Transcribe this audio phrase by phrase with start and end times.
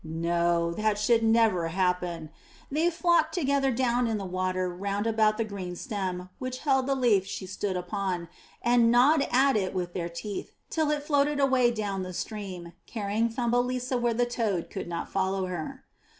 [0.03, 2.31] No, that should never happen.
[2.71, 6.95] They flocked together down in the water round about the green stem which held the
[6.95, 8.27] leaf she stood upon,
[8.63, 13.29] and gnawed at it with their teeth till it floated away down the stream, carrying
[13.29, 15.85] Thumbelisa where the toad could not follow her.